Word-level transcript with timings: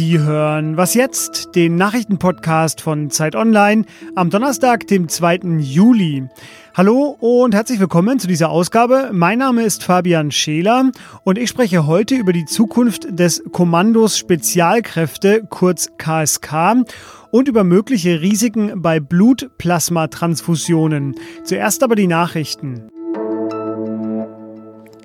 Sie 0.00 0.18
hören 0.18 0.76
Was 0.76 0.94
jetzt? 0.94 1.54
Den 1.54 1.76
Nachrichtenpodcast 1.76 2.80
von 2.80 3.10
Zeit 3.10 3.36
Online 3.36 3.84
am 4.14 4.30
Donnerstag, 4.30 4.86
dem 4.86 5.08
2. 5.08 5.58
Juli. 5.58 6.26
Hallo 6.74 7.16
und 7.20 7.54
herzlich 7.54 7.80
willkommen 7.80 8.18
zu 8.18 8.26
dieser 8.26 8.50
Ausgabe. 8.50 9.10
Mein 9.12 9.38
Name 9.38 9.62
ist 9.62 9.84
Fabian 9.84 10.30
Scheler 10.30 10.90
und 11.22 11.38
ich 11.38 11.50
spreche 11.50 11.86
heute 11.86 12.14
über 12.14 12.32
die 12.32 12.46
Zukunft 12.46 13.06
des 13.10 13.42
Kommandos 13.52 14.16
Spezialkräfte, 14.18 15.44
kurz 15.48 15.90
KSK, 15.98 16.86
und 17.30 17.46
über 17.46 17.62
mögliche 17.62 18.20
Risiken 18.20 18.82
bei 18.82 18.98
Blutplasmatransfusionen. 19.00 21.14
Zuerst 21.44 21.82
aber 21.82 21.94
die 21.94 22.08
Nachrichten. 22.08 22.90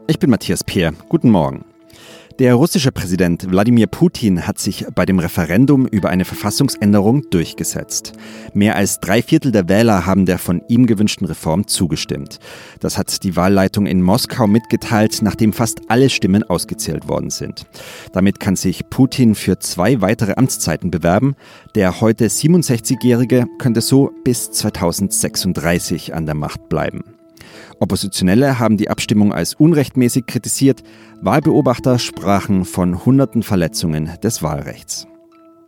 Ich 0.07 0.19
bin 0.19 0.29
Matthias 0.29 0.63
Peer. 0.63 0.93
Guten 1.09 1.31
Morgen. 1.31 1.65
Der 2.37 2.53
russische 2.53 2.91
Präsident 2.91 3.49
Wladimir 3.49 3.87
Putin 3.87 4.45
hat 4.45 4.59
sich 4.59 4.85
bei 4.93 5.03
dem 5.05 5.17
Referendum 5.17 5.87
über 5.87 6.09
eine 6.09 6.25
Verfassungsänderung 6.25 7.27
durchgesetzt. 7.31 8.13
Mehr 8.53 8.75
als 8.75 8.99
drei 8.99 9.23
Viertel 9.23 9.51
der 9.51 9.67
Wähler 9.67 10.05
haben 10.05 10.27
der 10.27 10.37
von 10.37 10.61
ihm 10.67 10.85
gewünschten 10.85 11.25
Reform 11.25 11.65
zugestimmt. 11.65 12.39
Das 12.81 12.99
hat 12.99 13.23
die 13.23 13.35
Wahlleitung 13.35 13.87
in 13.87 14.03
Moskau 14.03 14.45
mitgeteilt, 14.45 15.21
nachdem 15.23 15.53
fast 15.53 15.89
alle 15.89 16.11
Stimmen 16.11 16.43
ausgezählt 16.43 17.07
worden 17.07 17.31
sind. 17.31 17.65
Damit 18.13 18.39
kann 18.39 18.55
sich 18.55 18.87
Putin 18.89 19.33
für 19.33 19.57
zwei 19.57 20.01
weitere 20.01 20.33
Amtszeiten 20.35 20.91
bewerben. 20.91 21.35
Der 21.73 21.99
heute 21.99 22.27
67-Jährige 22.27 23.47
könnte 23.57 23.81
so 23.81 24.11
bis 24.23 24.51
2036 24.51 26.13
an 26.13 26.27
der 26.27 26.35
Macht 26.35 26.69
bleiben. 26.69 27.14
Oppositionelle 27.79 28.59
haben 28.59 28.77
die 28.77 28.89
Abstimmung 28.89 29.33
als 29.33 29.53
unrechtmäßig 29.53 30.25
kritisiert. 30.25 30.83
Wahlbeobachter 31.21 31.99
sprachen 31.99 32.65
von 32.65 33.05
hunderten 33.05 33.43
Verletzungen 33.43 34.11
des 34.23 34.43
Wahlrechts. 34.43 35.07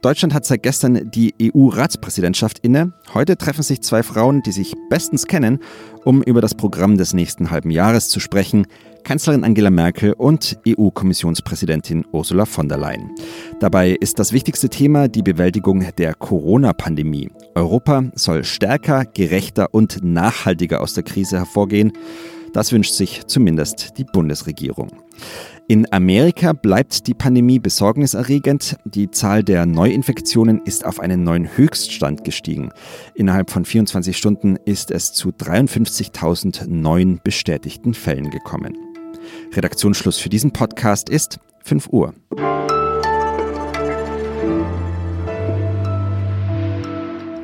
Deutschland 0.01 0.33
hat 0.33 0.45
seit 0.45 0.61
gestern 0.61 1.09
die 1.09 1.33
EU-Ratspräsidentschaft 1.41 2.59
inne. 2.59 2.93
Heute 3.15 3.35
treffen 3.35 3.63
sich 3.63 3.81
zwei 3.81 4.03
Frauen, 4.03 4.43
die 4.43 4.51
sich 4.51 4.75
bestens 4.89 5.25
kennen, 5.25 5.59
um 6.05 6.21
über 6.21 6.39
das 6.39 6.53
Programm 6.53 6.97
des 6.97 7.13
nächsten 7.13 7.49
halben 7.49 7.71
Jahres 7.71 8.09
zu 8.09 8.19
sprechen. 8.19 8.67
Kanzlerin 9.03 9.43
Angela 9.43 9.71
Merkel 9.71 10.13
und 10.13 10.59
EU-Kommissionspräsidentin 10.67 12.05
Ursula 12.11 12.45
von 12.45 12.69
der 12.69 12.77
Leyen. 12.77 13.09
Dabei 13.59 13.91
ist 13.91 14.19
das 14.19 14.33
wichtigste 14.33 14.69
Thema 14.69 15.07
die 15.07 15.23
Bewältigung 15.23 15.83
der 15.97 16.13
Corona-Pandemie. 16.13 17.31
Europa 17.55 18.03
soll 18.13 18.43
stärker, 18.43 19.05
gerechter 19.05 19.73
und 19.73 20.03
nachhaltiger 20.03 20.81
aus 20.81 20.93
der 20.93 21.03
Krise 21.03 21.37
hervorgehen. 21.37 21.93
Das 22.57 22.71
wünscht 22.71 22.95
sich 22.95 23.27
zumindest 23.27 23.99
die 23.99 24.03
Bundesregierung. 24.03 24.89
In 25.67 25.93
Amerika 25.93 26.53
bleibt 26.53 27.05
die 27.05 27.13
Pandemie 27.13 27.59
besorgniserregend. 27.59 28.77
Die 28.83 29.11
Zahl 29.11 29.43
der 29.43 29.67
Neuinfektionen 29.67 30.63
ist 30.65 30.83
auf 30.83 30.99
einen 30.99 31.21
neuen 31.21 31.55
Höchststand 31.55 32.23
gestiegen. 32.23 32.71
Innerhalb 33.13 33.51
von 33.51 33.63
24 33.63 34.17
Stunden 34.17 34.55
ist 34.65 34.89
es 34.89 35.13
zu 35.13 35.29
53.000 35.29 36.65
neuen 36.67 37.21
bestätigten 37.23 37.93
Fällen 37.93 38.31
gekommen. 38.31 38.75
Redaktionsschluss 39.53 40.17
für 40.17 40.29
diesen 40.29 40.49
Podcast 40.49 41.09
ist 41.09 41.37
5 41.63 41.89
Uhr. 41.89 42.15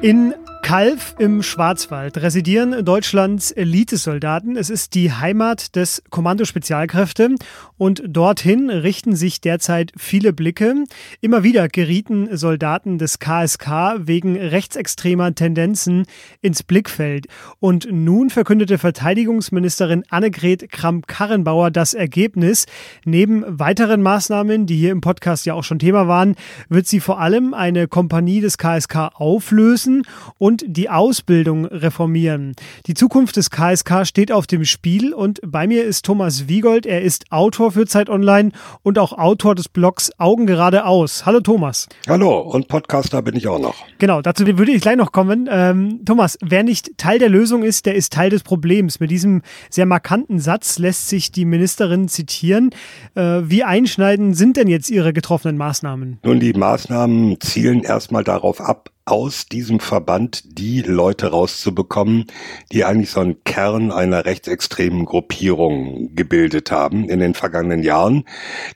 In 0.02 0.34
Kalf 0.64 1.14
im 1.20 1.44
Schwarzwald 1.44 2.18
residieren 2.18 2.86
Deutschlands 2.86 3.52
Elitesoldaten. 3.52 4.56
Es 4.56 4.70
ist 4.70 4.96
die 4.96 5.12
Heimat 5.12 5.76
des 5.76 6.02
Kommando 6.10 6.46
Spezialkräfte 6.46 7.36
und 7.78 8.02
dorthin 8.08 8.70
richten 8.70 9.14
sich 9.16 9.42
derzeit 9.42 9.92
viele 9.98 10.32
Blicke. 10.32 10.86
Immer 11.20 11.44
wieder 11.44 11.68
gerieten 11.68 12.36
Soldaten 12.36 12.98
des 12.98 13.20
KSK 13.20 13.98
wegen 14.00 14.38
rechtsextremer 14.38 15.36
Tendenzen 15.36 16.06
ins 16.42 16.64
Blickfeld. 16.64 17.28
Und 17.60 17.90
nun 17.92 18.30
verkündete 18.30 18.78
Verteidigungsministerin 18.78 20.06
Annegret 20.10 20.72
Kramp-Karrenbauer 20.72 21.72
das 21.72 21.94
Ergebnis. 21.94 22.68
Neben 23.04 23.44
weiteren 23.48 24.02
Maßnahmen, 24.02 24.66
die 24.66 24.78
hier 24.78 24.92
im 24.92 25.02
Podcast 25.02 25.46
ja 25.46 25.56
auch 25.56 25.66
schon 25.66 25.80
Thema 25.80 26.08
waren, 26.08 26.36
wird 26.70 26.88
sie 26.88 27.02
vor 27.02 27.20
allem 27.20 27.54
eine 27.54 27.90
Kompanie 27.90 28.40
des 28.40 28.58
KSK 28.58 29.12
auflösen 29.14 30.04
und 30.38 30.53
und 30.54 30.64
die 30.68 30.88
Ausbildung 30.88 31.66
reformieren. 31.66 32.54
Die 32.86 32.94
Zukunft 32.94 33.38
des 33.38 33.50
KSK 33.50 34.06
steht 34.06 34.32
auf 34.32 34.46
dem 34.46 34.66
Spiel 34.66 35.12
und 35.12 35.40
bei 35.44 35.66
mir 35.66 35.84
ist 35.84 36.06
Thomas 36.06 36.48
Wiegold. 36.48 36.86
Er 36.86 37.02
ist 37.02 37.32
Autor 37.32 37.72
für 37.72 37.88
Zeit 37.88 38.08
Online 38.08 38.52
und 38.84 39.00
auch 39.00 39.14
Autor 39.14 39.56
des 39.56 39.68
Blogs 39.68 40.12
Augen 40.20 40.46
geradeaus. 40.46 41.26
Hallo 41.26 41.40
Thomas. 41.40 41.88
Hallo 42.08 42.40
und 42.40 42.68
Podcaster 42.68 43.24
bin 43.24 43.36
ich 43.36 43.48
auch 43.48 43.58
noch. 43.58 43.74
Genau, 43.98 44.22
dazu 44.22 44.46
würde 44.46 44.72
ich 44.72 44.82
gleich 44.84 44.96
noch 44.96 45.12
kommen. 45.12 45.50
Ähm, 45.52 46.02
Thomas, 46.06 46.38
wer 46.44 46.62
nicht 46.62 47.00
Teil 47.00 47.18
der 47.18 47.30
Lösung 47.30 47.64
ist, 47.64 47.88
der 47.88 47.96
ist 47.96 48.14
Teil 48.14 48.30
des 48.30 48.44
Problems. 48.44 49.00
Mit 49.00 49.10
diesem 49.10 49.42
sehr 49.72 49.88
markanten 49.88 50.40
Satz 50.40 50.78
lässt 50.78 51.10
sich 51.10 51.32
die 51.32 51.46
Ministerin 51.46 52.10
zitieren. 52.10 52.70
Äh, 53.16 53.42
wie 53.46 53.64
einschneidend 53.64 54.38
sind 54.38 54.58
denn 54.58 54.68
jetzt 54.68 54.92
Ihre 54.92 55.14
getroffenen 55.14 55.58
Maßnahmen? 55.58 56.20
Nun, 56.24 56.40
die 56.40 56.54
Maßnahmen 56.54 57.42
zielen 57.42 57.82
erstmal 57.82 58.24
darauf 58.24 58.62
ab, 58.62 58.92
aus 59.06 59.48
diesem 59.48 59.80
Verband 59.82 60.44
die 60.58 60.82
Leute 60.82 61.28
rauszubekommen, 61.28 62.26
die 62.72 62.86
eigentlich 62.86 63.12
so 63.12 63.20
einen 63.20 63.44
Kern 63.44 63.92
einer 63.92 64.26
rechtsextremen 64.26 65.06
Gruppierung 65.06 66.16
gebildet 66.16 66.72
haben 66.72 67.10
in 67.10 67.20
den 67.20 67.34
vergangenen 67.34 67.84
Jahren. 67.84 68.24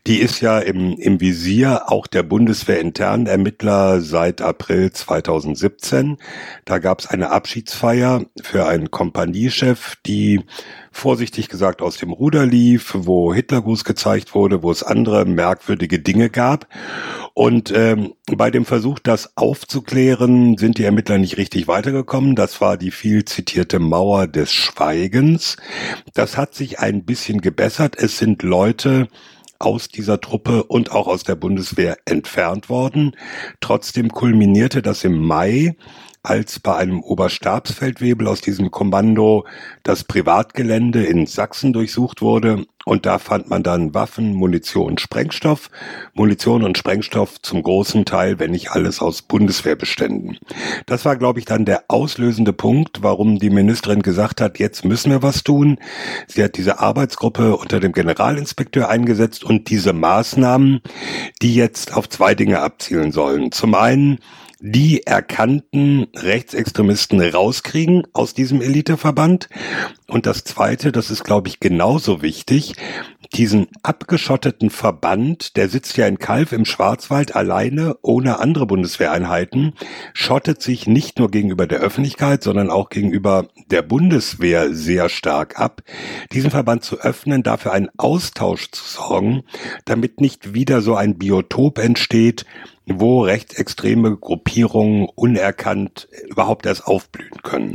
Die 0.05 0.17
ist 0.17 0.41
ja 0.41 0.59
im, 0.59 0.97
im 0.97 1.21
Visier 1.21 1.89
auch 1.89 2.07
der 2.07 2.23
Bundeswehr 2.23 2.81
internen 2.81 3.27
Ermittler 3.27 4.01
seit 4.01 4.41
April 4.41 4.91
2017. 4.91 6.17
Da 6.65 6.79
gab 6.79 6.99
es 6.99 7.07
eine 7.07 7.31
Abschiedsfeier 7.31 8.25
für 8.41 8.65
einen 8.65 8.91
Kompaniechef, 8.91 9.95
die 10.05 10.41
vorsichtig 10.97 11.47
gesagt 11.47 11.81
aus 11.81 11.97
dem 11.97 12.11
Ruder 12.11 12.45
lief, 12.45 12.93
wo 12.93 13.33
Hitlergruß 13.33 13.83
gezeigt 13.83 14.33
wurde, 14.33 14.63
wo 14.63 14.71
es 14.71 14.83
andere 14.83 15.25
merkwürdige 15.25 15.99
Dinge 15.99 16.29
gab. 16.29 16.67
Und 17.33 17.71
ähm, 17.75 18.13
bei 18.25 18.49
dem 18.49 18.65
Versuch, 18.65 18.97
das 18.99 19.37
aufzuklären, 19.37 20.57
sind 20.57 20.79
die 20.79 20.83
Ermittler 20.83 21.19
nicht 21.19 21.37
richtig 21.37 21.67
weitergekommen. 21.67 22.35
Das 22.35 22.61
war 22.61 22.77
die 22.77 22.91
viel 22.91 23.25
zitierte 23.25 23.79
Mauer 23.79 24.27
des 24.27 24.51
Schweigens. 24.51 25.57
Das 26.15 26.35
hat 26.35 26.55
sich 26.55 26.79
ein 26.79 27.05
bisschen 27.05 27.41
gebessert. 27.41 27.95
Es 27.97 28.17
sind 28.17 28.41
Leute, 28.41 29.07
aus 29.59 29.89
dieser 29.89 30.21
Truppe 30.21 30.63
und 30.63 30.91
auch 30.91 31.07
aus 31.07 31.23
der 31.23 31.35
Bundeswehr 31.35 31.97
entfernt 32.05 32.69
worden. 32.69 33.15
Trotzdem 33.59 34.09
kulminierte 34.09 34.81
das 34.81 35.03
im 35.03 35.17
Mai 35.17 35.75
als 36.23 36.59
bei 36.59 36.75
einem 36.75 37.01
Oberstabsfeldwebel 37.01 38.27
aus 38.27 38.41
diesem 38.41 38.71
Kommando 38.71 39.45
das 39.83 40.03
Privatgelände 40.03 41.03
in 41.03 41.25
Sachsen 41.25 41.73
durchsucht 41.73 42.21
wurde 42.21 42.65
und 42.87 43.05
da 43.05 43.19
fand 43.19 43.49
man 43.49 43.63
dann 43.63 43.93
Waffen, 43.93 44.33
Munition, 44.33 44.97
Sprengstoff. 44.97 45.69
Munition 46.13 46.63
und 46.63 46.77
Sprengstoff 46.77 47.41
zum 47.41 47.61
großen 47.61 48.05
Teil, 48.05 48.39
wenn 48.39 48.51
nicht 48.51 48.71
alles 48.71 49.01
aus 49.01 49.23
Bundeswehrbeständen. 49.23 50.37
Das 50.85 51.03
war, 51.03 51.17
glaube 51.17 51.39
ich, 51.39 51.45
dann 51.45 51.65
der 51.65 51.83
auslösende 51.89 52.53
Punkt, 52.53 53.03
warum 53.03 53.39
die 53.39 53.49
Ministerin 53.49 54.03
gesagt 54.03 54.39
hat, 54.39 54.57
jetzt 54.57 54.85
müssen 54.85 55.11
wir 55.11 55.21
was 55.21 55.43
tun. 55.43 55.79
Sie 56.27 56.41
hat 56.41 56.55
diese 56.55 56.79
Arbeitsgruppe 56.79 57.57
unter 57.57 57.81
dem 57.81 57.91
Generalinspekteur 57.91 58.87
eingesetzt 58.87 59.43
und 59.43 59.69
diese 59.69 59.91
Maßnahmen, 59.91 60.79
die 61.41 61.55
jetzt 61.55 61.93
auf 61.93 62.07
zwei 62.07 62.35
Dinge 62.35 62.61
abzielen 62.61 63.11
sollen. 63.11 63.51
Zum 63.51 63.75
einen 63.75 64.19
die 64.59 65.05
erkannten 65.05 66.07
Rechtsextremisten 66.15 67.21
rauskriegen 67.21 68.07
aus 68.13 68.33
diesem 68.33 68.61
Eliteverband. 68.61 69.49
Und 70.07 70.25
das 70.25 70.43
Zweite, 70.43 70.91
das 70.91 71.11
ist, 71.11 71.23
glaube 71.23 71.47
ich, 71.47 71.59
genauso 71.59 72.21
wichtig, 72.21 72.73
diesen 73.33 73.67
abgeschotteten 73.83 74.69
Verband, 74.69 75.57
der 75.57 75.67
sitzt 75.67 75.97
ja 75.97 76.07
in 76.07 76.17
Kalf 76.17 76.53
im 76.53 76.65
Schwarzwald 76.65 77.35
alleine, 77.35 77.97
ohne 78.01 78.39
andere 78.39 78.65
Bundeswehreinheiten, 78.65 79.73
schottet 80.13 80.61
sich 80.61 80.87
nicht 80.87 81.19
nur 81.19 81.29
gegenüber 81.29 81.67
der 81.67 81.79
Öffentlichkeit, 81.79 82.41
sondern 82.41 82.69
auch 82.69 82.89
gegenüber 82.89 83.47
der 83.69 83.81
Bundeswehr 83.81 84.73
sehr 84.73 85.09
stark 85.09 85.59
ab. 85.59 85.81
Diesen 86.31 86.51
Verband 86.51 86.83
zu 86.83 86.99
öffnen, 86.99 87.43
dafür 87.43 87.73
einen 87.73 87.89
Austausch 87.97 88.71
zu 88.71 88.83
sorgen, 88.85 89.43
damit 89.85 90.21
nicht 90.21 90.53
wieder 90.53 90.81
so 90.81 90.95
ein 90.95 91.17
Biotop 91.17 91.79
entsteht, 91.79 92.45
wo 92.87 93.21
rechtsextreme 93.21 94.15
Gruppierungen 94.17 95.07
unerkannt 95.15 96.07
überhaupt 96.29 96.65
erst 96.65 96.87
aufblühen 96.87 97.41
können. 97.43 97.73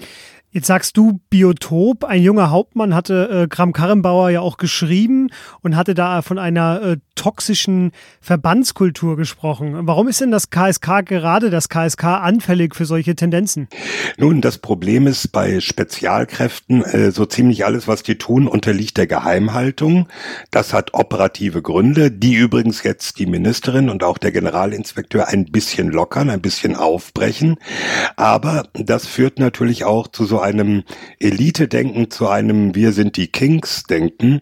Jetzt 0.50 0.66
sagst 0.66 0.98
du 0.98 1.20
Biotop. 1.30 2.04
Ein 2.04 2.22
junger 2.22 2.50
Hauptmann 2.50 2.94
hatte 2.94 3.44
äh, 3.44 3.48
Kram 3.48 3.72
Karrenbauer 3.72 4.28
ja 4.28 4.42
auch 4.42 4.58
geschrieben 4.58 5.30
und 5.62 5.76
hatte 5.76 5.94
da 5.94 6.20
von 6.20 6.38
einer 6.38 6.82
äh, 6.82 6.96
toxischen 7.14 7.92
Verbandskultur 8.20 9.16
gesprochen. 9.16 9.86
Warum 9.86 10.08
ist 10.08 10.20
denn 10.20 10.30
das 10.30 10.50
KSK 10.50 11.04
gerade 11.04 11.50
das 11.50 11.68
KSK 11.68 12.04
anfällig 12.04 12.74
für 12.74 12.84
solche 12.84 13.14
Tendenzen? 13.14 13.68
Nun, 14.16 14.40
das 14.40 14.58
Problem 14.58 15.06
ist 15.06 15.32
bei 15.32 15.60
Spezialkräften, 15.60 16.82
äh, 16.82 17.10
so 17.10 17.26
ziemlich 17.26 17.64
alles, 17.64 17.88
was 17.88 18.02
die 18.02 18.18
tun, 18.18 18.48
unterliegt 18.48 18.96
der 18.96 19.06
Geheimhaltung. 19.06 20.08
Das 20.50 20.72
hat 20.72 20.94
operative 20.94 21.62
Gründe, 21.62 22.10
die 22.10 22.34
übrigens 22.34 22.82
jetzt 22.82 23.18
die 23.18 23.26
Ministerin 23.26 23.90
und 23.90 24.04
auch 24.04 24.18
der 24.18 24.32
Generalinspekteur 24.32 25.28
ein 25.28 25.46
bisschen 25.46 25.88
lockern, 25.88 26.30
ein 26.30 26.40
bisschen 26.40 26.76
aufbrechen. 26.76 27.56
Aber 28.16 28.68
das 28.74 29.06
führt 29.06 29.38
natürlich 29.38 29.84
auch 29.84 30.08
zu 30.08 30.24
so 30.24 30.40
einem 30.40 30.84
Elite-Denken, 31.18 32.10
zu 32.10 32.28
einem 32.28 32.74
Wir 32.74 32.92
sind 32.92 33.16
die 33.16 33.28
Kings-Denken. 33.28 34.40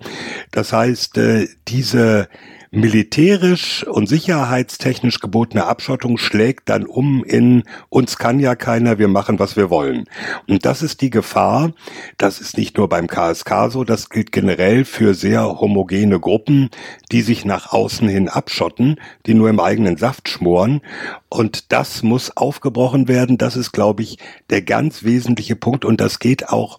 Das 0.50 0.72
heißt, 0.72 1.18
äh, 1.18 1.48
diese 1.68 2.28
militärisch 2.72 3.84
und 3.84 4.08
sicherheitstechnisch 4.08 5.18
gebotene 5.18 5.66
Abschottung 5.66 6.18
schlägt 6.18 6.68
dann 6.68 6.86
um 6.86 7.24
in 7.24 7.64
uns 7.88 8.16
kann 8.16 8.38
ja 8.38 8.54
keiner, 8.54 8.98
wir 8.98 9.08
machen, 9.08 9.40
was 9.40 9.56
wir 9.56 9.70
wollen. 9.70 10.04
Und 10.46 10.64
das 10.64 10.82
ist 10.82 11.00
die 11.00 11.10
Gefahr. 11.10 11.72
Das 12.16 12.40
ist 12.40 12.56
nicht 12.56 12.76
nur 12.76 12.88
beim 12.88 13.08
KSK 13.08 13.70
so, 13.70 13.82
das 13.82 14.08
gilt 14.08 14.30
generell 14.30 14.84
für 14.84 15.14
sehr 15.14 15.60
homogene 15.60 16.20
Gruppen, 16.20 16.70
die 17.10 17.22
sich 17.22 17.44
nach 17.44 17.72
außen 17.72 18.08
hin 18.08 18.28
abschotten, 18.28 19.00
die 19.26 19.34
nur 19.34 19.50
im 19.50 19.58
eigenen 19.58 19.96
Saft 19.96 20.28
schmoren. 20.28 20.80
Und 21.28 21.72
das 21.72 22.04
muss 22.04 22.36
aufgebrochen 22.36 23.08
werden. 23.08 23.36
Das 23.36 23.56
ist, 23.56 23.72
glaube 23.72 24.02
ich, 24.02 24.18
der 24.48 24.62
ganz 24.62 25.02
wesentliche 25.02 25.56
Punkt. 25.56 25.84
Und 25.84 26.00
das 26.00 26.20
geht 26.20 26.48
auch 26.48 26.78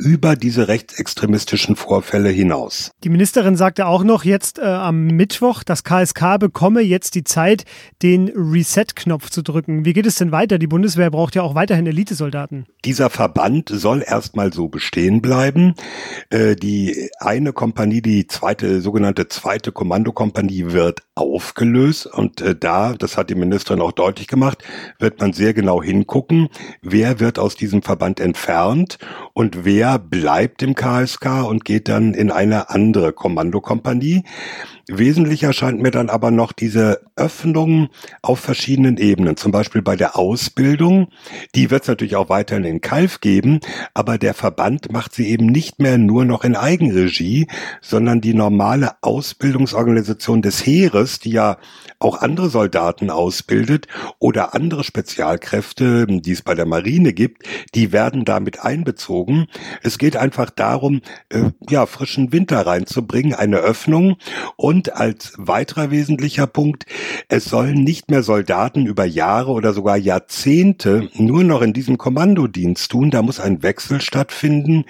über 0.00 0.34
diese 0.34 0.68
rechtsextremistischen 0.68 1.76
Vorfälle 1.76 2.30
hinaus. 2.30 2.90
Die 3.04 3.10
Ministerin 3.10 3.56
sagte 3.56 3.86
auch 3.86 4.02
noch 4.02 4.24
jetzt 4.24 4.58
äh, 4.58 4.62
am 4.62 5.06
Mittwoch, 5.06 5.62
das 5.62 5.84
KSK 5.84 6.38
bekomme 6.38 6.80
jetzt 6.80 7.14
die 7.14 7.24
Zeit, 7.24 7.64
den 8.02 8.30
Reset-Knopf 8.34 9.30
zu 9.30 9.42
drücken. 9.42 9.84
Wie 9.84 9.92
geht 9.92 10.06
es 10.06 10.16
denn 10.16 10.32
weiter? 10.32 10.58
Die 10.58 10.66
Bundeswehr 10.66 11.10
braucht 11.10 11.34
ja 11.34 11.42
auch 11.42 11.54
weiterhin 11.54 11.86
Elitesoldaten. 11.86 12.66
Dieser 12.84 13.10
Verband 13.10 13.68
soll 13.68 14.02
erstmal 14.06 14.52
so 14.52 14.68
bestehen 14.68 15.20
bleiben. 15.20 15.74
Äh, 16.30 16.56
die 16.56 17.10
eine 17.18 17.52
Kompanie, 17.52 18.00
die 18.00 18.26
zweite, 18.26 18.80
sogenannte 18.80 19.28
zweite 19.28 19.72
Kommandokompanie 19.72 20.72
wird 20.72 21.02
aufgelöst 21.14 22.06
und 22.06 22.40
äh, 22.40 22.56
da, 22.56 22.94
das 22.94 23.16
hat 23.16 23.28
die 23.28 23.34
Ministerin 23.34 23.82
auch 23.82 23.92
deutlich 23.92 24.26
gemacht, 24.26 24.64
wird 24.98 25.20
man 25.20 25.32
sehr 25.32 25.52
genau 25.52 25.82
hingucken, 25.82 26.48
wer 26.80 27.20
wird 27.20 27.38
aus 27.38 27.56
diesem 27.56 27.82
Verband 27.82 28.20
entfernt 28.20 28.98
und 29.34 29.64
wer 29.64 29.89
bleibt 29.98 30.62
im 30.62 30.74
KSK 30.74 31.44
und 31.46 31.64
geht 31.64 31.88
dann 31.88 32.14
in 32.14 32.30
eine 32.30 32.70
andere 32.70 33.12
Kommandokompanie. 33.12 34.24
Wesentlicher 34.98 35.52
scheint 35.52 35.80
mir 35.80 35.90
dann 35.90 36.10
aber 36.10 36.30
noch 36.30 36.52
diese 36.52 37.00
Öffnung 37.16 37.88
auf 38.22 38.40
verschiedenen 38.40 38.96
Ebenen. 38.96 39.36
Zum 39.36 39.52
Beispiel 39.52 39.82
bei 39.82 39.96
der 39.96 40.16
Ausbildung. 40.16 41.08
Die 41.54 41.70
wird 41.70 41.82
es 41.82 41.88
natürlich 41.88 42.16
auch 42.16 42.28
weiterhin 42.28 42.64
in 42.64 42.80
Kalf 42.80 43.20
geben, 43.20 43.60
aber 43.94 44.18
der 44.18 44.34
Verband 44.34 44.92
macht 44.92 45.14
sie 45.14 45.28
eben 45.28 45.46
nicht 45.46 45.78
mehr 45.78 45.98
nur 45.98 46.24
noch 46.24 46.44
in 46.44 46.56
Eigenregie, 46.56 47.46
sondern 47.80 48.20
die 48.20 48.34
normale 48.34 48.92
Ausbildungsorganisation 49.02 50.42
des 50.42 50.64
Heeres, 50.66 51.18
die 51.18 51.30
ja 51.30 51.58
auch 51.98 52.20
andere 52.20 52.48
Soldaten 52.48 53.10
ausbildet 53.10 53.86
oder 54.18 54.54
andere 54.54 54.84
Spezialkräfte, 54.84 56.06
die 56.06 56.32
es 56.32 56.42
bei 56.42 56.54
der 56.54 56.66
Marine 56.66 57.12
gibt, 57.12 57.46
die 57.74 57.92
werden 57.92 58.24
damit 58.24 58.60
einbezogen. 58.60 59.46
Es 59.82 59.98
geht 59.98 60.16
einfach 60.16 60.50
darum, 60.50 61.02
äh, 61.28 61.50
ja, 61.68 61.86
frischen 61.86 62.32
Winter 62.32 62.66
reinzubringen, 62.66 63.34
eine 63.34 63.58
Öffnung 63.58 64.16
und 64.56 64.79
als 64.88 65.34
weiterer 65.36 65.90
wesentlicher 65.90 66.46
Punkt, 66.46 66.86
es 67.28 67.44
sollen 67.44 67.84
nicht 67.84 68.10
mehr 68.10 68.22
Soldaten 68.22 68.86
über 68.86 69.04
Jahre 69.04 69.52
oder 69.52 69.72
sogar 69.72 69.96
Jahrzehnte 69.96 71.10
nur 71.14 71.44
noch 71.44 71.60
in 71.60 71.72
diesem 71.72 71.98
Kommandodienst 71.98 72.90
tun. 72.90 73.10
Da 73.10 73.22
muss 73.22 73.40
ein 73.40 73.62
Wechsel 73.62 74.00
stattfinden. 74.00 74.84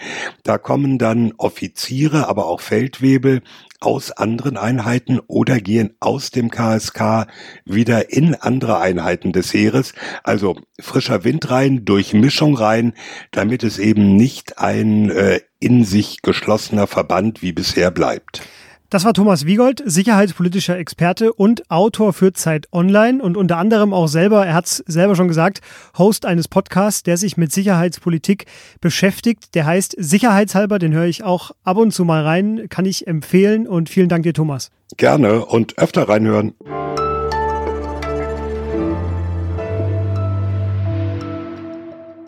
Da 0.44 0.58
kommen 0.58 0.98
dann 0.98 1.32
Offiziere, 1.36 2.28
aber 2.28 2.46
auch 2.46 2.60
Feldwebel 2.60 3.42
aus 3.80 4.12
anderen 4.12 4.56
Einheiten 4.58 5.20
oder 5.26 5.58
gehen 5.58 5.96
aus 6.00 6.30
dem 6.30 6.50
KSK 6.50 7.26
wieder 7.64 8.12
in 8.12 8.34
andere 8.34 8.78
Einheiten 8.78 9.32
des 9.32 9.52
Heeres. 9.54 9.94
Also 10.22 10.56
frischer 10.78 11.24
Wind 11.24 11.50
rein, 11.50 11.84
Durchmischung 11.86 12.56
rein, 12.56 12.92
damit 13.30 13.64
es 13.64 13.78
eben 13.78 14.16
nicht 14.16 14.58
ein 14.58 15.10
äh, 15.10 15.40
in 15.58 15.84
sich 15.84 16.22
geschlossener 16.22 16.86
Verband 16.86 17.42
wie 17.42 17.52
bisher 17.52 17.90
bleibt. 17.90 18.42
Das 18.90 19.04
war 19.04 19.14
Thomas 19.14 19.46
Wiegold, 19.46 19.84
sicherheitspolitischer 19.86 20.76
Experte 20.76 21.32
und 21.32 21.70
Autor 21.70 22.12
für 22.12 22.32
Zeit 22.32 22.66
Online 22.72 23.22
und 23.22 23.36
unter 23.36 23.56
anderem 23.56 23.92
auch 23.92 24.08
selber, 24.08 24.44
er 24.44 24.54
hat 24.54 24.66
es 24.66 24.82
selber 24.84 25.14
schon 25.14 25.28
gesagt, 25.28 25.60
Host 25.96 26.26
eines 26.26 26.48
Podcasts, 26.48 27.04
der 27.04 27.16
sich 27.16 27.36
mit 27.36 27.52
Sicherheitspolitik 27.52 28.46
beschäftigt. 28.80 29.54
Der 29.54 29.64
heißt 29.64 29.94
Sicherheitshalber, 29.96 30.80
den 30.80 30.92
höre 30.92 31.04
ich 31.04 31.22
auch 31.22 31.52
ab 31.62 31.76
und 31.76 31.92
zu 31.92 32.04
mal 32.04 32.24
rein, 32.24 32.66
kann 32.68 32.84
ich 32.84 33.06
empfehlen 33.06 33.68
und 33.68 33.88
vielen 33.88 34.08
Dank 34.08 34.24
dir, 34.24 34.34
Thomas. 34.34 34.72
Gerne 34.96 35.46
und 35.46 35.78
öfter 35.78 36.08
reinhören. 36.08 36.54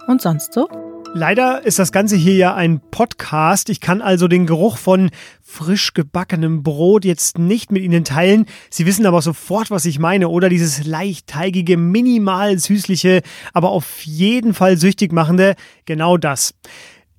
Und 0.06 0.22
sonst 0.22 0.52
so? 0.52 0.68
Leider 1.14 1.62
ist 1.66 1.78
das 1.78 1.92
Ganze 1.92 2.16
hier 2.16 2.34
ja 2.34 2.54
ein 2.54 2.80
Podcast. 2.90 3.68
Ich 3.68 3.82
kann 3.82 4.00
also 4.00 4.28
den 4.28 4.46
Geruch 4.46 4.78
von 4.78 5.10
frisch 5.42 5.92
gebackenem 5.92 6.62
Brot 6.62 7.04
jetzt 7.04 7.38
nicht 7.38 7.70
mit 7.70 7.82
Ihnen 7.82 8.04
teilen. 8.04 8.46
Sie 8.70 8.86
wissen 8.86 9.04
aber 9.04 9.20
sofort, 9.20 9.70
was 9.70 9.84
ich 9.84 9.98
meine. 9.98 10.30
Oder 10.30 10.48
dieses 10.48 10.86
leicht 10.86 11.26
teigige, 11.26 11.76
minimal 11.76 12.58
süßliche, 12.58 13.20
aber 13.52 13.72
auf 13.72 14.00
jeden 14.04 14.54
Fall 14.54 14.78
süchtig 14.78 15.12
machende. 15.12 15.54
Genau 15.84 16.16
das. 16.16 16.54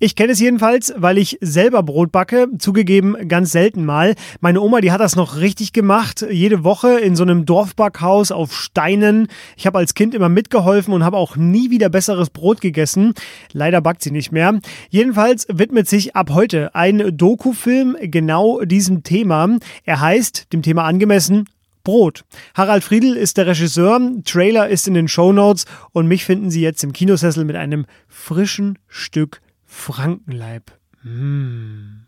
Ich 0.00 0.16
kenne 0.16 0.32
es 0.32 0.40
jedenfalls, 0.40 0.92
weil 0.96 1.18
ich 1.18 1.38
selber 1.40 1.84
Brot 1.84 2.10
backe, 2.10 2.48
zugegeben 2.58 3.28
ganz 3.28 3.52
selten 3.52 3.84
mal. 3.84 4.16
Meine 4.40 4.60
Oma, 4.60 4.80
die 4.80 4.90
hat 4.90 5.00
das 5.00 5.14
noch 5.14 5.36
richtig 5.36 5.72
gemacht, 5.72 6.26
jede 6.28 6.64
Woche 6.64 6.98
in 6.98 7.14
so 7.14 7.22
einem 7.22 7.46
Dorfbackhaus 7.46 8.32
auf 8.32 8.52
Steinen. 8.52 9.28
Ich 9.56 9.68
habe 9.68 9.78
als 9.78 9.94
Kind 9.94 10.12
immer 10.12 10.28
mitgeholfen 10.28 10.92
und 10.92 11.04
habe 11.04 11.16
auch 11.16 11.36
nie 11.36 11.70
wieder 11.70 11.90
besseres 11.90 12.30
Brot 12.30 12.60
gegessen. 12.60 13.14
Leider 13.52 13.80
backt 13.80 14.02
sie 14.02 14.10
nicht 14.10 14.32
mehr. 14.32 14.58
Jedenfalls 14.90 15.46
widmet 15.48 15.88
sich 15.88 16.16
ab 16.16 16.30
heute 16.30 16.74
ein 16.74 17.16
Dokufilm 17.16 17.96
genau 18.00 18.62
diesem 18.62 19.04
Thema. 19.04 19.58
Er 19.84 20.00
heißt, 20.00 20.52
dem 20.52 20.62
Thema 20.62 20.82
angemessen, 20.84 21.44
Brot. 21.84 22.24
Harald 22.54 22.82
Friedl 22.82 23.14
ist 23.14 23.36
der 23.36 23.46
Regisseur, 23.46 24.00
Trailer 24.24 24.68
ist 24.68 24.88
in 24.88 24.94
den 24.94 25.06
Show 25.06 25.32
Notes 25.32 25.66
und 25.92 26.08
mich 26.08 26.24
finden 26.24 26.50
Sie 26.50 26.62
jetzt 26.62 26.82
im 26.82 26.92
Kinosessel 26.92 27.44
mit 27.44 27.54
einem 27.54 27.86
frischen 28.08 28.78
Stück 28.88 29.40
Frankenleib. 29.74 30.70
Mmh. 31.02 32.06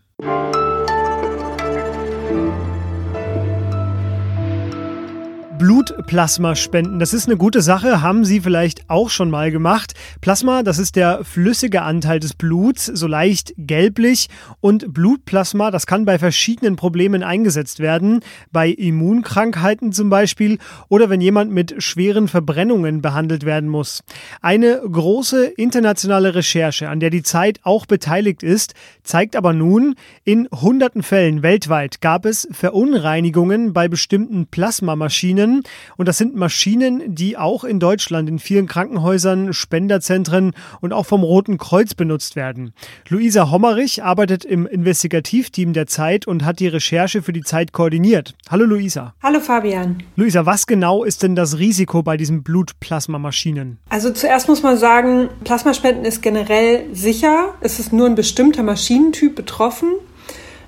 Blutplasma 5.59 6.55
spenden. 6.55 6.99
Das 6.99 7.15
ist 7.15 7.29
eine 7.29 7.39
gute 7.39 7.63
Sache, 7.63 8.03
haben 8.03 8.27
Sie 8.27 8.41
vielleicht 8.41 8.91
auch 8.91 9.09
schon 9.09 9.31
mal 9.31 9.51
gemacht. 9.51 9.95
Plasma, 10.21 10.63
das 10.63 10.79
ist 10.79 10.97
der 10.97 11.25
flüssige 11.25 11.81
Anteil 11.81 12.21
des 12.21 12.35
Bluts, 12.35 12.85
so 12.87 13.07
leicht 13.07 13.55
gelblich. 13.57 14.29
Und 14.61 14.93
Blutplasma, 14.93 15.71
das 15.71 15.87
kann 15.87 16.05
bei 16.05 16.19
verschiedenen 16.19 16.77
Problemen 16.77 17.23
eingesetzt 17.23 17.81
werden. 17.81 18.21
Bei 18.53 18.69
Immunkrankheiten 18.69 19.93
zum 19.93 20.11
Beispiel 20.11 20.59
oder 20.89 21.09
wenn 21.09 21.23
jemand 21.23 21.53
mit 21.53 21.83
schweren 21.83 22.29
Verbrennungen 22.29 23.01
behandelt 23.01 23.47
werden 23.47 23.71
muss. 23.71 24.03
Eine 24.43 24.81
große 24.81 25.47
internationale 25.47 26.35
Recherche, 26.35 26.91
an 26.91 27.01
der 27.01 27.11
die 27.11 27.23
Zeit 27.23 27.61
auch 27.63 27.87
beteiligt 27.87 28.43
ist, 28.43 28.75
zeigt 29.05 29.35
aber 29.35 29.55
nun, 29.55 29.95
in 30.25 30.49
hunderten 30.53 31.03
Fällen 31.03 31.43
weltweit 31.43 32.03
gab 32.03 32.27
es 32.27 32.47
Verunreinigungen 32.51 33.73
bei 33.73 33.89
bestimmten 33.89 34.47
Plasmamaschinen 34.49 35.46
Maschinen. 35.47 35.62
Und 35.97 36.09
das 36.09 36.19
sind 36.19 36.37
Maschinen, 36.37 37.15
die 37.15 37.37
auch 37.37 37.65
in 37.65 37.81
Deutschland 37.81 38.29
in 38.29 38.38
vielen 38.38 38.67
Krankenhäusern, 38.67 39.53
Spenderzentren 39.53 40.53
und 40.81 40.93
auch 40.93 41.07
vom 41.07 41.23
Roten 41.23 41.59
Kreuz 41.59 41.95
benutzt 41.95 42.37
werden. 42.37 42.73
Luisa 43.09 43.50
Hommerich 43.50 44.03
arbeitet 44.03 44.45
im 44.45 44.67
Investigativteam 44.67 45.73
der 45.73 45.87
Zeit 45.87 46.26
und 46.26 46.45
hat 46.45 46.61
die 46.61 46.69
Recherche 46.69 47.23
für 47.23 47.33
die 47.33 47.43
Zeit 47.43 47.73
koordiniert. 47.73 48.35
Hallo 48.50 48.65
Luisa. 48.65 49.15
Hallo 49.23 49.41
Fabian. 49.41 50.03
Luisa, 50.17 50.47
was 50.47 50.67
genau 50.67 51.05
ist 51.05 51.23
denn 51.23 51.37
das 51.37 51.59
Risiko 51.59 52.03
bei 52.03 52.17
diesen 52.17 52.43
Blutplasmamaschinen? 52.43 53.79
Also 53.88 54.11
zuerst 54.11 54.49
muss 54.49 54.62
man 54.62 54.76
sagen, 54.76 55.29
Plasmaspenden 55.45 56.05
ist 56.05 56.23
generell 56.23 56.85
sicher. 56.93 57.55
Es 57.61 57.79
ist 57.79 57.93
nur 57.93 58.07
ein 58.07 58.15
bestimmter 58.15 58.62
Maschinentyp 58.62 59.35
betroffen. 59.35 59.88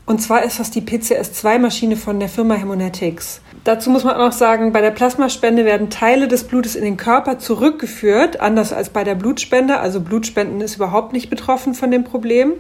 Und 0.09 0.23
zwar 0.23 0.43
ist 0.43 0.59
das 0.59 0.71
die 0.71 0.81
PCS2-Maschine 0.81 1.95
von 1.95 2.19
der 2.19 2.31
Firma 2.31 2.57
Haemonetics. 2.57 3.43
Dazu 3.65 3.91
muss 3.91 4.05
man 4.05 4.15
auch 4.15 4.29
noch 4.29 4.33
sagen, 4.33 4.73
bei 4.73 4.81
der 4.81 4.91
Plasmaspende 4.91 5.67
werden 5.67 5.91
Teile 5.91 6.29
des 6.29 6.45
Blutes 6.45 6.77
in 6.77 6.85
den 6.85 6.97
Körper 6.97 7.39
zurückgeführt, 7.39 8.41
anders 8.41 8.73
als 8.73 8.89
bei 8.89 9.05
der 9.05 9.17
Blutspende. 9.17 9.81
Also 9.81 10.01
Blutspenden 10.01 10.63
ist 10.63 10.77
überhaupt 10.77 11.13
nicht 11.13 11.29
betroffen 11.29 11.75
von 11.75 11.91
dem 11.91 12.05
Problem. 12.05 12.55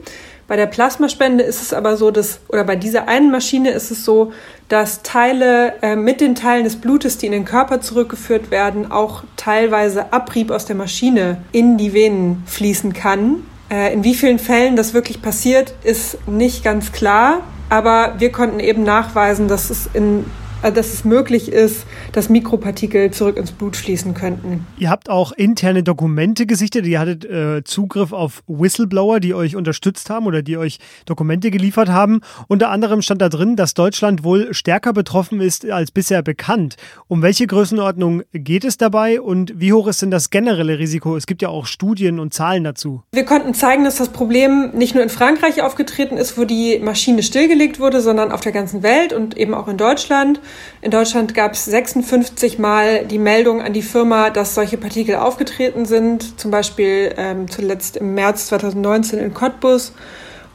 Bei 0.46 0.56
der 0.56 0.66
Plasmaspende 0.66 1.42
ist 1.42 1.62
es 1.62 1.72
aber 1.72 1.96
so, 1.96 2.10
dass, 2.10 2.40
oder 2.48 2.64
bei 2.64 2.76
dieser 2.76 3.08
einen 3.08 3.30
Maschine 3.30 3.70
ist 3.70 3.90
es 3.90 4.04
so, 4.04 4.30
dass 4.68 5.02
Teile 5.02 5.72
äh, 5.80 5.96
mit 5.96 6.20
den 6.20 6.34
Teilen 6.34 6.64
des 6.64 6.76
Blutes, 6.76 7.16
die 7.16 7.24
in 7.24 7.32
den 7.32 7.46
Körper 7.46 7.80
zurückgeführt 7.80 8.50
werden, 8.50 8.92
auch 8.92 9.24
teilweise 9.38 10.12
Abrieb 10.12 10.50
aus 10.50 10.66
der 10.66 10.76
Maschine 10.76 11.38
in 11.52 11.78
die 11.78 11.94
Venen 11.94 12.42
fließen 12.44 12.92
kann. 12.92 13.44
Äh, 13.70 13.92
in 13.92 14.04
wie 14.04 14.14
vielen 14.14 14.38
Fällen 14.38 14.76
das 14.76 14.94
wirklich 14.94 15.20
passiert, 15.22 15.74
ist 15.82 16.18
nicht 16.26 16.64
ganz 16.64 16.92
klar. 16.92 17.40
Aber 17.68 18.14
wir 18.18 18.32
konnten 18.32 18.60
eben 18.60 18.82
nachweisen, 18.82 19.48
dass 19.48 19.70
es 19.70 19.88
in 19.92 20.24
dass 20.62 20.92
es 20.92 21.04
möglich 21.04 21.50
ist, 21.50 21.86
dass 22.12 22.28
Mikropartikel 22.28 23.10
zurück 23.10 23.36
ins 23.36 23.52
Blut 23.52 23.76
fließen 23.76 24.14
könnten. 24.14 24.66
Ihr 24.78 24.90
habt 24.90 25.08
auch 25.08 25.32
interne 25.32 25.82
Dokumente 25.82 26.46
gesichtet. 26.46 26.86
Ihr 26.86 27.00
hattet 27.00 27.24
äh, 27.24 27.62
Zugriff 27.64 28.12
auf 28.12 28.42
Whistleblower, 28.46 29.20
die 29.20 29.34
euch 29.34 29.56
unterstützt 29.56 30.10
haben 30.10 30.26
oder 30.26 30.42
die 30.42 30.56
euch 30.56 30.78
Dokumente 31.06 31.50
geliefert 31.50 31.88
haben. 31.88 32.20
Unter 32.48 32.70
anderem 32.70 33.02
stand 33.02 33.22
da 33.22 33.28
drin, 33.28 33.56
dass 33.56 33.74
Deutschland 33.74 34.24
wohl 34.24 34.52
stärker 34.52 34.92
betroffen 34.92 35.40
ist 35.40 35.68
als 35.70 35.90
bisher 35.90 36.22
bekannt. 36.22 36.76
Um 37.06 37.22
welche 37.22 37.46
Größenordnung 37.46 38.22
geht 38.32 38.64
es 38.64 38.76
dabei 38.76 39.20
und 39.20 39.52
wie 39.60 39.72
hoch 39.72 39.86
ist 39.86 40.02
denn 40.02 40.10
das 40.10 40.30
generelle 40.30 40.78
Risiko? 40.78 41.16
Es 41.16 41.26
gibt 41.26 41.42
ja 41.42 41.48
auch 41.48 41.66
Studien 41.66 42.18
und 42.18 42.34
Zahlen 42.34 42.64
dazu. 42.64 43.02
Wir 43.12 43.24
konnten 43.24 43.54
zeigen, 43.54 43.84
dass 43.84 43.96
das 43.96 44.08
Problem 44.08 44.70
nicht 44.74 44.94
nur 44.94 45.02
in 45.02 45.10
Frankreich 45.10 45.62
aufgetreten 45.62 46.16
ist, 46.16 46.36
wo 46.38 46.44
die 46.44 46.78
Maschine 46.80 47.22
stillgelegt 47.22 47.80
wurde, 47.80 48.00
sondern 48.00 48.32
auf 48.32 48.40
der 48.40 48.52
ganzen 48.52 48.82
Welt 48.82 49.12
und 49.12 49.36
eben 49.36 49.54
auch 49.54 49.68
in 49.68 49.76
Deutschland. 49.76 50.40
In 50.80 50.90
Deutschland 50.90 51.34
gab 51.34 51.54
es 51.54 51.64
56 51.64 52.58
Mal 52.58 53.04
die 53.04 53.18
Meldung 53.18 53.60
an 53.62 53.72
die 53.72 53.82
Firma, 53.82 54.30
dass 54.30 54.54
solche 54.54 54.76
Partikel 54.76 55.16
aufgetreten 55.16 55.86
sind, 55.86 56.38
zum 56.38 56.50
Beispiel 56.50 57.14
ähm, 57.16 57.50
zuletzt 57.50 57.96
im 57.96 58.14
März 58.14 58.46
2019 58.46 59.18
in 59.18 59.34
Cottbus. 59.34 59.92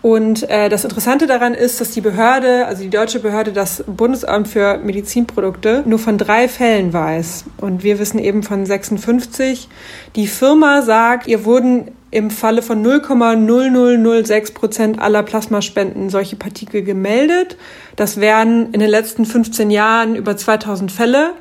Und 0.03 0.49
äh, 0.49 0.67
das 0.67 0.83
Interessante 0.83 1.27
daran 1.27 1.53
ist, 1.53 1.79
dass 1.79 1.91
die 1.91 2.01
Behörde, 2.01 2.65
also 2.67 2.83
die 2.83 2.89
deutsche 2.89 3.19
Behörde, 3.19 3.53
das 3.53 3.85
Bundesamt 3.87 4.49
für 4.49 4.77
Medizinprodukte, 4.77 5.83
nur 5.85 5.97
von 5.97 6.17
drei 6.17 6.49
Fällen 6.49 6.91
weiß. 6.91 7.45
Und 7.57 7.83
wir 7.83 7.99
wissen 7.99 8.19
eben 8.19 8.43
von 8.43 8.65
56. 8.65 9.69
Die 10.17 10.27
Firma 10.27 10.81
sagt, 10.81 11.27
ihr 11.27 11.45
wurden 11.45 11.91
im 12.13 12.29
Falle 12.29 12.61
von 12.61 12.85
0,0006 12.85 14.53
Prozent 14.53 15.01
aller 15.01 15.23
Plasmaspenden 15.23 16.11
solche 16.11 16.35
Partikel 16.35 16.83
gemeldet. 16.83 17.57
Das 17.95 18.19
wären 18.19 18.71
in 18.71 18.79
den 18.79 18.89
letzten 18.89 19.25
15 19.25 19.71
Jahren 19.71 20.15
über 20.15 20.37
2000 20.37 20.91
Fälle. 20.91 21.31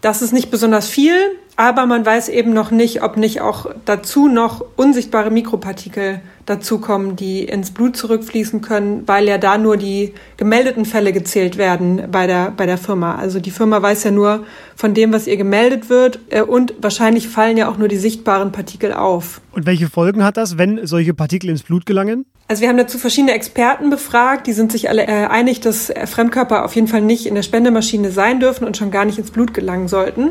Das 0.00 0.22
ist 0.22 0.32
nicht 0.32 0.50
besonders 0.50 0.88
viel, 0.88 1.14
aber 1.56 1.84
man 1.84 2.06
weiß 2.06 2.30
eben 2.30 2.54
noch 2.54 2.70
nicht, 2.70 3.02
ob 3.02 3.18
nicht 3.18 3.42
auch 3.42 3.66
dazu 3.84 4.28
noch 4.28 4.64
unsichtbare 4.76 5.30
Mikropartikel 5.30 6.22
dazukommen, 6.46 7.16
die 7.16 7.44
ins 7.44 7.72
Blut 7.72 7.96
zurückfließen 7.96 8.60
können, 8.60 9.02
weil 9.06 9.26
ja 9.26 9.36
da 9.36 9.58
nur 9.58 9.76
die 9.76 10.14
gemeldeten 10.36 10.84
Fälle 10.84 11.12
gezählt 11.12 11.58
werden 11.58 12.04
bei 12.10 12.26
der, 12.26 12.52
bei 12.52 12.66
der 12.66 12.78
Firma. 12.78 13.16
Also 13.16 13.40
die 13.40 13.50
Firma 13.50 13.82
weiß 13.82 14.04
ja 14.04 14.12
nur 14.12 14.46
von 14.76 14.94
dem, 14.94 15.12
was 15.12 15.26
ihr 15.26 15.36
gemeldet 15.36 15.90
wird 15.90 16.20
äh, 16.30 16.42
und 16.42 16.74
wahrscheinlich 16.80 17.28
fallen 17.28 17.56
ja 17.56 17.68
auch 17.68 17.78
nur 17.78 17.88
die 17.88 17.96
sichtbaren 17.96 18.52
Partikel 18.52 18.92
auf. 18.92 19.40
Und 19.50 19.66
welche 19.66 19.88
Folgen 19.88 20.22
hat 20.22 20.36
das, 20.36 20.56
wenn 20.56 20.86
solche 20.86 21.14
Partikel 21.14 21.50
ins 21.50 21.64
Blut 21.64 21.84
gelangen? 21.84 22.26
Also 22.48 22.62
wir 22.62 22.68
haben 22.68 22.76
dazu 22.76 22.98
verschiedene 22.98 23.32
Experten 23.32 23.90
befragt, 23.90 24.46
die 24.46 24.52
sind 24.52 24.70
sich 24.70 24.88
alle 24.88 25.02
äh, 25.02 25.26
einig, 25.26 25.60
dass 25.60 25.92
Fremdkörper 26.04 26.64
auf 26.64 26.76
jeden 26.76 26.86
Fall 26.86 27.00
nicht 27.00 27.26
in 27.26 27.34
der 27.34 27.42
Spendemaschine 27.42 28.12
sein 28.12 28.38
dürfen 28.38 28.64
und 28.64 28.76
schon 28.76 28.92
gar 28.92 29.04
nicht 29.04 29.18
ins 29.18 29.32
Blut 29.32 29.52
gelangen 29.52 29.88
sollten. 29.88 30.30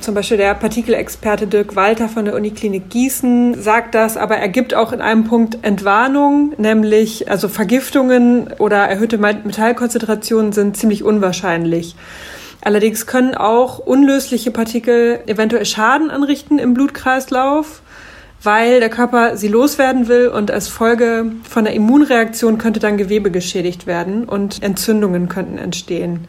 Zum 0.00 0.14
Beispiel 0.14 0.36
der 0.36 0.54
Partikelexperte 0.54 1.46
Dirk 1.46 1.76
Walter 1.76 2.10
von 2.10 2.26
der 2.26 2.34
Uniklinik 2.34 2.90
Gießen 2.90 3.62
sagt 3.62 3.94
das, 3.94 4.18
aber 4.18 4.36
er 4.36 4.48
gibt 4.48 4.74
auch 4.74 4.92
in 4.92 5.00
einem 5.00 5.24
Punkt 5.24 5.53
Entwarnung, 5.62 6.52
nämlich 6.58 7.30
also 7.30 7.48
Vergiftungen 7.48 8.52
oder 8.58 8.78
erhöhte 8.78 9.18
Metallkonzentrationen 9.18 10.52
sind 10.52 10.76
ziemlich 10.76 11.02
unwahrscheinlich. 11.02 11.94
Allerdings 12.60 13.06
können 13.06 13.34
auch 13.34 13.78
unlösliche 13.78 14.50
Partikel 14.50 15.20
eventuell 15.26 15.66
Schaden 15.66 16.10
anrichten 16.10 16.58
im 16.58 16.72
Blutkreislauf, 16.72 17.82
weil 18.42 18.80
der 18.80 18.88
Körper 18.88 19.36
sie 19.36 19.48
loswerden 19.48 20.08
will 20.08 20.28
und 20.28 20.50
als 20.50 20.68
Folge 20.68 21.32
von 21.48 21.64
der 21.64 21.74
Immunreaktion 21.74 22.58
könnte 22.58 22.80
dann 22.80 22.96
Gewebe 22.96 23.30
geschädigt 23.30 23.86
werden 23.86 24.24
und 24.24 24.62
Entzündungen 24.62 25.28
könnten 25.28 25.58
entstehen. 25.58 26.26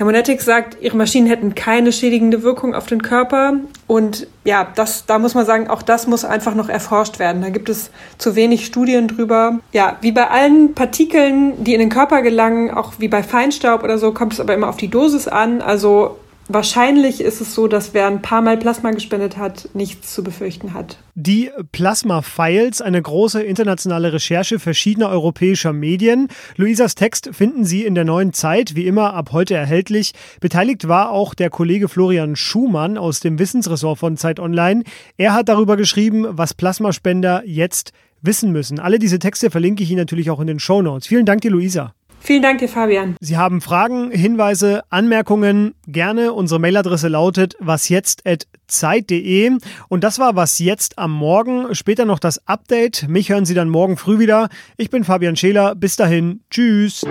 Hermonetics 0.00 0.46
sagt, 0.46 0.78
ihre 0.80 0.96
Maschinen 0.96 1.26
hätten 1.26 1.54
keine 1.54 1.92
schädigende 1.92 2.42
Wirkung 2.42 2.74
auf 2.74 2.86
den 2.86 3.02
Körper. 3.02 3.56
Und 3.86 4.28
ja, 4.44 4.66
das, 4.74 5.04
da 5.04 5.18
muss 5.18 5.34
man 5.34 5.44
sagen, 5.44 5.68
auch 5.68 5.82
das 5.82 6.06
muss 6.06 6.24
einfach 6.24 6.54
noch 6.54 6.70
erforscht 6.70 7.18
werden. 7.18 7.42
Da 7.42 7.50
gibt 7.50 7.68
es 7.68 7.90
zu 8.16 8.34
wenig 8.34 8.64
Studien 8.64 9.08
drüber. 9.08 9.58
Ja, 9.72 9.98
wie 10.00 10.12
bei 10.12 10.28
allen 10.28 10.72
Partikeln, 10.72 11.62
die 11.62 11.74
in 11.74 11.80
den 11.80 11.90
Körper 11.90 12.22
gelangen, 12.22 12.70
auch 12.70 12.94
wie 12.96 13.08
bei 13.08 13.22
Feinstaub 13.22 13.84
oder 13.84 13.98
so, 13.98 14.12
kommt 14.12 14.32
es 14.32 14.40
aber 14.40 14.54
immer 14.54 14.70
auf 14.70 14.78
die 14.78 14.88
Dosis 14.88 15.28
an. 15.28 15.60
Also 15.60 16.16
Wahrscheinlich 16.52 17.20
ist 17.20 17.40
es 17.40 17.54
so, 17.54 17.68
dass 17.68 17.94
wer 17.94 18.08
ein 18.08 18.22
paar 18.22 18.42
Mal 18.42 18.56
Plasma 18.56 18.90
gespendet 18.90 19.36
hat, 19.36 19.68
nichts 19.72 20.12
zu 20.12 20.24
befürchten 20.24 20.74
hat. 20.74 20.98
Die 21.14 21.48
Plasma 21.70 22.22
Files, 22.22 22.82
eine 22.82 23.00
große 23.00 23.40
internationale 23.40 24.12
Recherche 24.12 24.58
verschiedener 24.58 25.10
europäischer 25.10 25.72
Medien. 25.72 26.26
Luisas 26.56 26.96
Text 26.96 27.30
finden 27.32 27.64
Sie 27.64 27.84
in 27.84 27.94
der 27.94 28.04
neuen 28.04 28.32
Zeit, 28.32 28.74
wie 28.74 28.88
immer 28.88 29.14
ab 29.14 29.30
heute 29.30 29.54
erhältlich. 29.54 30.12
Beteiligt 30.40 30.88
war 30.88 31.12
auch 31.12 31.34
der 31.34 31.50
Kollege 31.50 31.88
Florian 31.88 32.34
Schumann 32.34 32.98
aus 32.98 33.20
dem 33.20 33.38
Wissensressort 33.38 34.00
von 34.00 34.16
Zeit 34.16 34.40
Online. 34.40 34.82
Er 35.16 35.34
hat 35.34 35.48
darüber 35.48 35.76
geschrieben, 35.76 36.26
was 36.30 36.54
Plasmaspender 36.54 37.44
jetzt 37.46 37.92
wissen 38.22 38.50
müssen. 38.50 38.80
Alle 38.80 38.98
diese 38.98 39.20
Texte 39.20 39.52
verlinke 39.52 39.84
ich 39.84 39.90
Ihnen 39.90 40.00
natürlich 40.00 40.30
auch 40.30 40.40
in 40.40 40.48
den 40.48 40.58
Show 40.58 40.82
Notes. 40.82 41.06
Vielen 41.06 41.26
Dank 41.26 41.42
dir, 41.42 41.52
Luisa. 41.52 41.94
Vielen 42.22 42.42
Dank 42.42 42.58
dir, 42.58 42.68
Fabian. 42.68 43.16
Sie 43.20 43.38
haben 43.38 43.60
Fragen, 43.62 44.10
Hinweise, 44.10 44.82
Anmerkungen, 44.90 45.74
gerne. 45.86 46.32
Unsere 46.34 46.60
Mailadresse 46.60 47.08
lautet 47.08 47.56
wasjetzt.zeit.de. 47.60 49.58
Und 49.88 50.04
das 50.04 50.18
war 50.18 50.36
was 50.36 50.58
jetzt 50.58 50.98
am 50.98 51.12
Morgen. 51.12 51.74
Später 51.74 52.04
noch 52.04 52.18
das 52.18 52.46
Update. 52.46 53.08
Mich 53.08 53.30
hören 53.30 53.46
Sie 53.46 53.54
dann 53.54 53.70
morgen 53.70 53.96
früh 53.96 54.18
wieder. 54.18 54.50
Ich 54.76 54.90
bin 54.90 55.02
Fabian 55.02 55.34
Scheler. 55.34 55.74
Bis 55.74 55.96
dahin. 55.96 56.42
Tschüss. 56.50 57.06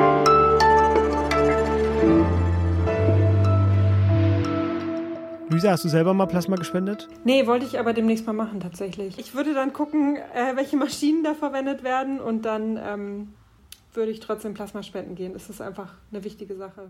Luisa, 5.49 5.71
hast 5.71 5.83
du 5.83 5.89
selber 5.89 6.13
mal 6.13 6.27
Plasma 6.27 6.55
gespendet? 6.55 7.07
Nee, 7.23 7.47
wollte 7.47 7.65
ich 7.65 7.79
aber 7.79 7.93
demnächst 7.93 8.27
mal 8.27 8.33
machen, 8.33 8.59
tatsächlich. 8.59 9.17
Ich 9.17 9.33
würde 9.33 9.55
dann 9.55 9.73
gucken, 9.73 10.17
äh, 10.35 10.55
welche 10.55 10.77
Maschinen 10.77 11.23
da 11.23 11.33
verwendet 11.33 11.83
werden 11.83 12.19
und 12.19 12.43
dann 12.43 12.79
ähm, 12.81 13.29
würde 13.93 14.11
ich 14.11 14.19
trotzdem 14.19 14.53
Plasma 14.53 14.83
spenden 14.83 15.15
gehen. 15.15 15.35
Es 15.35 15.49
ist 15.49 15.61
einfach 15.61 15.93
eine 16.11 16.23
wichtige 16.23 16.55
Sache. 16.55 16.89